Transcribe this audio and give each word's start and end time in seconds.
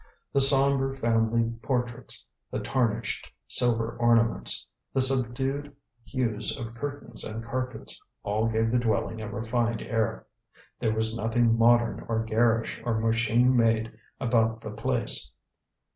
The 0.33 0.39
sombre 0.39 0.97
family 0.97 1.51
portraits, 1.61 2.27
the 2.49 2.57
tarnished 2.59 3.31
silver 3.47 3.95
ornaments, 3.99 4.65
the 4.95 4.99
subdued 4.99 5.75
hues 6.03 6.57
of 6.57 6.73
curtains 6.73 7.23
and 7.23 7.45
carpets, 7.45 8.01
all 8.23 8.47
gave 8.47 8.71
the 8.71 8.79
dwelling 8.79 9.21
a 9.21 9.29
refined 9.31 9.83
air. 9.83 10.25
There 10.79 10.91
was 10.95 11.15
nothing 11.15 11.55
modern 11.55 12.03
or 12.09 12.23
garish 12.23 12.81
or 12.83 12.95
machine 12.99 13.55
made 13.55 13.91
about 14.19 14.59
the 14.61 14.71
place. 14.71 15.33